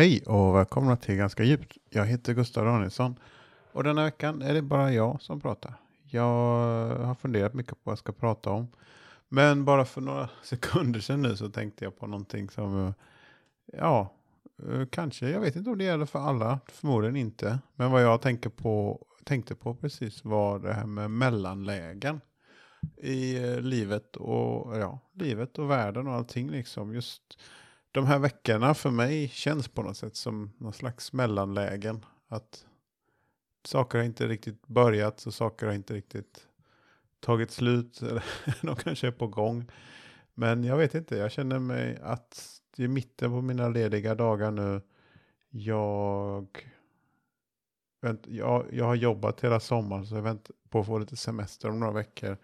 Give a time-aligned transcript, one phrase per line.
[0.00, 1.76] Hej och välkomna till Ganska djupt.
[1.90, 3.18] Jag heter Gustav Danielsson
[3.72, 5.74] och denna veckan är det bara jag som pratar.
[6.04, 6.24] Jag
[6.96, 8.68] har funderat mycket på vad jag ska prata om.
[9.28, 12.94] Men bara för några sekunder sedan nu så tänkte jag på någonting som,
[13.72, 14.14] ja,
[14.90, 17.58] kanske, jag vet inte om det gäller för alla, förmodligen inte.
[17.74, 22.20] Men vad jag tänker på, tänkte på precis var det här med mellanlägen
[22.96, 26.94] i eh, livet och, ja, livet och världen och allting liksom.
[26.94, 27.22] Just
[27.92, 32.04] de här veckorna för mig känns på något sätt som någon slags mellanlägen.
[32.28, 32.66] Att
[33.64, 36.46] saker har inte riktigt börjat och saker har inte riktigt
[37.20, 38.02] tagit slut.
[38.02, 38.22] Eller
[38.66, 39.70] de kanske är på gång.
[40.34, 44.80] Men jag vet inte, jag känner mig att i mitten på mina lediga dagar nu.
[45.50, 46.70] Jag,
[48.26, 51.80] jag, jag har jobbat hela sommaren så jag väntar på att få lite semester om
[51.80, 52.36] några veckor.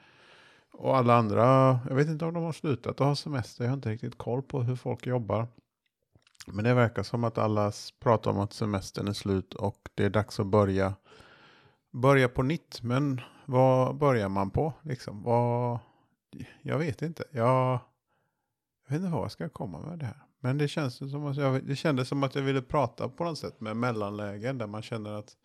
[0.79, 3.65] Och alla andra, jag vet inte om de har slutat att ha semester.
[3.65, 5.49] Jag har inte riktigt koll på hur folk jobbar.
[6.47, 10.11] Men det verkar som att alla pratar om att semestern är slut och det är
[10.11, 10.95] dags att börja,
[11.91, 12.83] börja på nytt.
[12.83, 14.73] Men vad börjar man på?
[14.83, 15.79] Liksom, vad,
[16.63, 17.25] jag vet inte.
[17.31, 17.79] Jag,
[18.87, 20.23] jag vet inte vad jag ska komma med det här.
[20.41, 23.39] Men det, känns som att jag, det kändes som att jag ville prata på något
[23.39, 25.37] sätt med mellanlägen där man känner att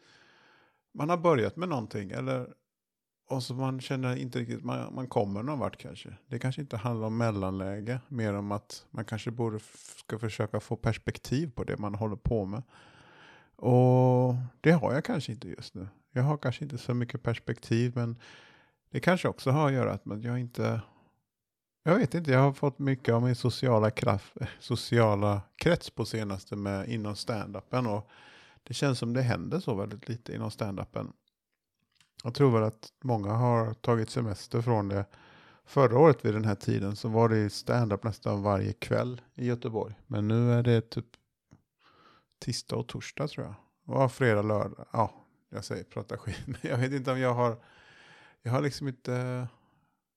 [0.93, 2.11] man har börjat med någonting.
[2.11, 2.47] Eller
[3.31, 6.13] och så man känner inte riktigt, man, man kommer någon vart kanske.
[6.27, 9.59] Det kanske inte handlar om mellanläge, mer om att man kanske borde
[9.97, 12.63] ska försöka få perspektiv på det man håller på med.
[13.55, 15.87] Och det har jag kanske inte just nu.
[16.11, 18.15] Jag har kanske inte så mycket perspektiv, men
[18.91, 20.81] det kanske också har att göra med att jag inte
[21.83, 26.55] jag vet inte, jag har fått mycket av min sociala, kraft, sociala krets på senaste
[26.55, 28.09] med inom standupen och
[28.63, 31.13] det känns som det händer så väldigt lite inom standupen.
[32.23, 35.05] Jag tror väl att många har tagit semester från det.
[35.65, 39.95] Förra året vid den här tiden så var det stand-up nästan varje kväll i Göteborg.
[40.07, 41.05] Men nu är det typ
[42.39, 43.55] tisdag och torsdag tror jag.
[43.95, 44.85] Och fredag, lördag.
[44.91, 45.13] Ja,
[45.49, 46.39] jag säger prata skit.
[46.45, 47.57] Men jag vet inte om jag har.
[48.41, 49.45] Jag har liksom inte eh,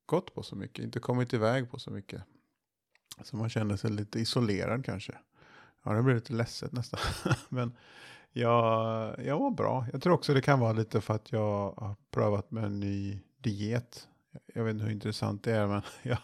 [0.07, 0.85] gått på så mycket.
[0.85, 2.23] Inte kommit iväg på så mycket.
[3.23, 5.19] Så man känner sig lite isolerad kanske.
[5.83, 7.01] Ja, det blir lite ledset nästan.
[7.49, 7.77] Men
[8.37, 9.87] jag, jag var bra.
[9.93, 13.19] Jag tror också det kan vara lite för att jag har prövat med en ny
[13.39, 14.09] diet.
[14.55, 16.19] Jag vet inte hur intressant det är, men jag,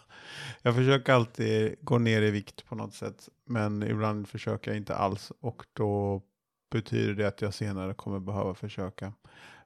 [0.62, 3.28] jag försöker alltid gå ner i vikt på något sätt.
[3.44, 6.22] Men ibland försöker jag inte alls och då
[6.70, 9.12] betyder det att jag senare kommer behöva försöka.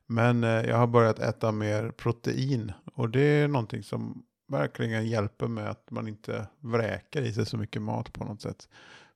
[0.06, 5.48] Men eh, jag har börjat äta mer protein och det är någonting som verkligen hjälper
[5.48, 8.68] med att man inte vräker i sig så mycket mat på något sätt.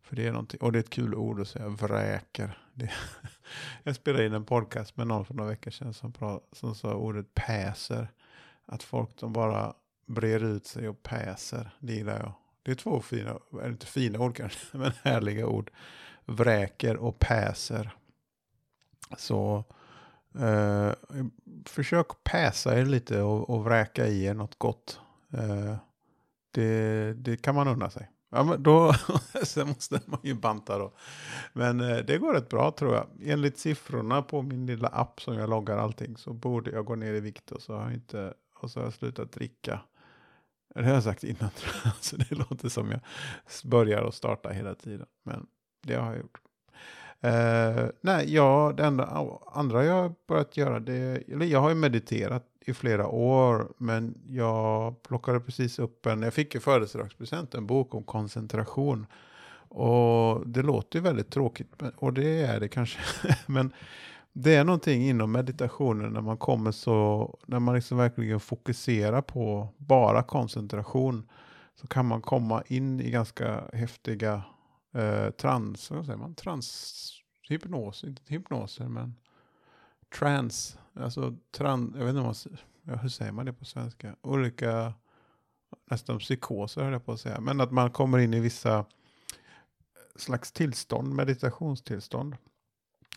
[0.02, 2.58] För det är någonting, och det är ett kul ord att säga, vräker.
[2.78, 2.90] Det,
[3.82, 6.94] jag spelade in en podcast med någon för några veckor sedan som, pra, som sa
[6.94, 8.08] ordet päser.
[8.66, 9.74] Att folk de bara
[10.06, 12.32] brer ut sig och päser, det gillar jag.
[12.62, 15.70] Det är två fina, eller inte fina ord kanske, men härliga ord.
[16.24, 17.90] Vräker och päser.
[19.16, 19.64] Så
[20.38, 20.92] eh,
[21.64, 25.00] försök päsa er lite och, och vräka i er något gott.
[25.32, 25.76] Eh,
[26.50, 28.10] det, det kan man unna sig.
[28.30, 28.92] Ja, men då
[29.42, 30.92] sen måste man ju banta då.
[31.52, 33.06] Men eh, det går rätt bra tror jag.
[33.22, 37.14] Enligt siffrorna på min lilla app som jag loggar allting så borde jag gå ner
[37.14, 39.80] i vikt och så har jag, inte, och så har jag slutat dricka.
[40.74, 41.94] Det har jag sagt innan tror jag.
[42.00, 43.00] Så det låter som jag
[43.64, 45.06] börjar och startar hela tiden.
[45.22, 45.46] Men
[45.86, 46.38] det har jag gjort.
[47.20, 51.74] Eh, nej, ja, det enda, andra jag har börjat göra det, eller jag har ju
[51.74, 57.66] mediterat i flera år, men jag plockade precis upp en, jag fick i födelsedagspresent en
[57.66, 59.06] bok om koncentration.
[59.70, 62.98] Och det låter ju väldigt tråkigt, och det är det kanske,
[63.46, 63.72] men
[64.32, 69.68] det är någonting inom meditationen när man kommer så, när man liksom verkligen fokuserar på
[69.76, 71.28] bara koncentration,
[71.74, 74.42] så kan man komma in i ganska häftiga
[74.94, 76.94] eh, trans, vad säger man, trans,
[77.48, 79.14] hypnos, inte hypnoser, men
[80.14, 82.36] trans, alltså trans, jag vet inte vad
[82.82, 84.16] man, hur säger man det på svenska?
[84.22, 84.92] Olika,
[85.90, 87.40] nästan psykoser höll jag på att säga.
[87.40, 88.84] Men att man kommer in i vissa eh,
[90.16, 92.36] slags tillstånd, meditationstillstånd.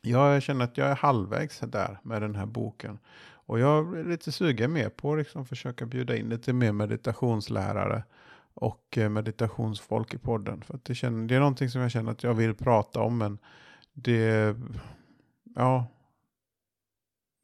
[0.02, 3.00] Jag känner att jag är halvvägs där med den här boken.
[3.46, 8.04] Och jag är lite sugen mer på att liksom försöka bjuda in lite mer meditationslärare
[8.54, 10.62] och eh, meditationsfolk i podden.
[10.62, 13.18] För att det, känner, det är någonting som jag känner att jag vill prata om,
[13.18, 13.38] men
[13.94, 14.56] det,
[15.56, 15.88] ja,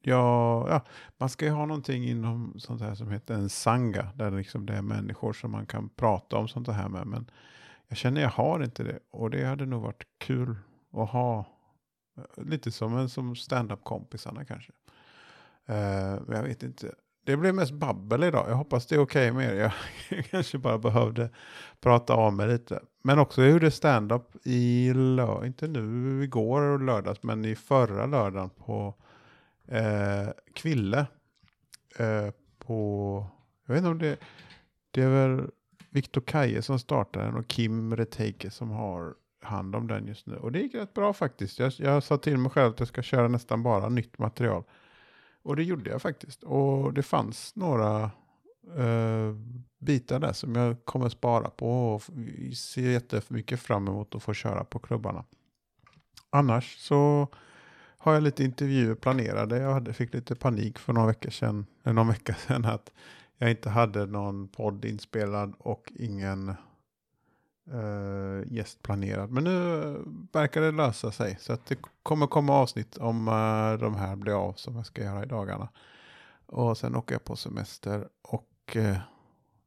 [0.08, 0.80] Ja, ja,
[1.18, 4.08] man ska ju ha någonting inom sånt här som heter en sanga.
[4.14, 7.06] Där liksom det är människor som man kan prata om sånt här med.
[7.06, 7.30] Men
[7.88, 8.98] jag känner jag har inte det.
[9.10, 10.56] Och det hade nog varit kul
[10.92, 11.44] att ha.
[12.16, 14.72] Eh, lite som en som stand-up kompisarna kanske.
[15.70, 16.94] Uh, jag vet inte.
[17.24, 18.46] det blev mest babbel idag.
[18.50, 19.74] Jag hoppas det är okej okay med er.
[20.10, 21.30] Jag kanske bara behövde
[21.80, 22.80] prata av mig lite.
[23.02, 28.06] Men också hur det stand-up i, lö inte nu igår och lördags, men i förra
[28.06, 28.94] lördagen på
[29.68, 31.06] eh, Kville.
[31.98, 33.26] Eh, på,
[33.66, 34.18] jag vet inte om det,
[34.90, 35.50] det är väl
[35.90, 40.36] Viktor Kaje som startar den och Kim Reteike som har hand om den just nu.
[40.36, 41.58] Och det gick rätt bra faktiskt.
[41.58, 44.64] Jag, jag sa till mig själv att jag ska köra nästan bara nytt material.
[45.42, 46.42] Och det gjorde jag faktiskt.
[46.42, 48.02] Och det fanns några
[48.76, 49.34] eh,
[49.78, 52.02] bitar där som jag kommer spara på och
[52.56, 55.24] ser jättemycket fram emot att få köra på klubbarna.
[56.30, 57.28] Annars så
[57.98, 59.58] har jag lite intervjuer planerade.
[59.58, 62.90] Jag hade, fick lite panik för några veckor sedan, eller någon vecka sedan att
[63.38, 66.48] jag inte hade någon podd inspelad och ingen
[67.72, 69.30] uh, gäst planerad.
[69.30, 69.96] Men nu eh,
[70.32, 71.36] verkar det lösa sig.
[71.40, 75.02] Så att det kommer komma avsnitt om uh, de här blir av som jag ska
[75.02, 75.68] göra i dagarna.
[76.46, 78.08] Och sen åker jag på semester.
[78.22, 78.98] Och uh,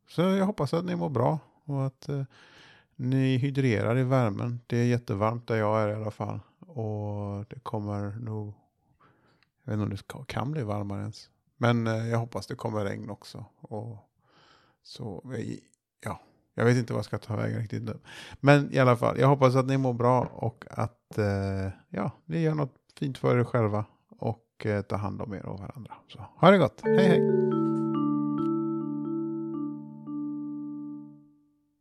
[0.08, 1.40] så jag hoppas att ni mår bra.
[1.66, 2.10] Och att
[2.96, 4.60] ni hydrerar i värmen.
[4.68, 6.40] Det är jättevarmt där jag är i alla fall.
[6.74, 8.54] Och det kommer nog,
[9.64, 11.30] jag vet inte om det ska, kan bli varmare ens.
[11.58, 13.46] Men eh, jag hoppas det kommer regn också.
[13.62, 13.98] Och
[14.84, 15.56] så, eh,
[16.06, 16.20] ja,
[16.54, 18.00] jag vet inte vad jag ska ta vägen riktigt nu.
[18.40, 22.42] Men i alla fall, jag hoppas att ni mår bra och att eh, ja, ni
[22.42, 25.94] gör något fint för er själva och ta tar hand om er och varandra.
[26.08, 27.81] Så ha det gott, hej hej!